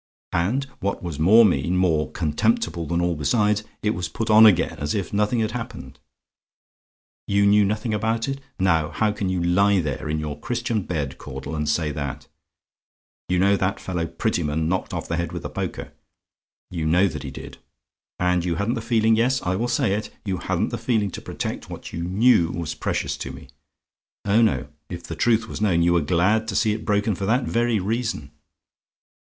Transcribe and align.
And 0.33 0.63
what 0.79 1.03
was 1.03 1.19
more 1.19 1.45
mean, 1.45 1.77
more 1.77 2.09
contemptible 2.09 2.87
than 2.87 3.01
all 3.01 3.13
besides, 3.13 3.63
it 3.83 3.91
was 3.91 4.09
put 4.09 4.31
on 4.31 4.47
again, 4.47 4.77
as 4.79 4.95
if 4.95 5.13
nothing 5.13 5.41
had 5.41 5.51
happened. 5.51 5.99
"YOU 7.27 7.45
KNEW 7.45 7.65
NOTHING 7.65 7.93
ABOUT 7.93 8.27
IT? 8.27 8.41
"Now, 8.59 8.89
how 8.89 9.11
can 9.11 9.29
you 9.29 9.43
lie 9.43 9.79
there, 9.79 10.09
in 10.09 10.17
your 10.19 10.39
Christian 10.39 10.81
bed, 10.81 11.19
Caudle, 11.19 11.55
and 11.55 11.69
say 11.69 11.91
that? 11.91 12.27
You 13.29 13.37
know 13.37 13.51
that 13.51 13.59
that 13.59 13.79
fellow, 13.79 14.07
Prettyman, 14.07 14.67
knocked 14.67 14.91
off 14.91 15.07
the 15.07 15.17
head 15.17 15.31
with 15.31 15.43
the 15.43 15.51
poker! 15.51 15.91
You 16.71 16.87
know 16.87 17.07
that 17.07 17.21
he 17.21 17.29
did. 17.29 17.59
And 18.17 18.43
you 18.43 18.55
hadn't 18.55 18.73
the 18.73 18.81
feeling 18.81 19.15
yes, 19.15 19.39
I 19.43 19.55
will 19.55 19.67
say 19.67 19.93
it 19.93 20.09
you 20.25 20.37
hadn't 20.39 20.69
the 20.69 20.79
feeling 20.79 21.11
to 21.11 21.21
protect 21.21 21.69
what 21.69 21.93
you 21.93 22.01
knew 22.03 22.49
was 22.49 22.73
precious 22.73 23.15
to 23.17 23.31
me. 23.31 23.49
Oh 24.25 24.41
no, 24.41 24.67
if 24.89 25.03
the 25.03 25.15
truth 25.15 25.47
was 25.47 25.61
known, 25.61 25.83
you 25.83 25.93
were 25.93 26.01
glad 26.01 26.47
to 26.47 26.55
see 26.55 26.73
it 26.73 26.85
broken 26.85 27.13
for 27.13 27.27
that 27.27 27.43
very 27.43 27.79
reason. 27.79 28.31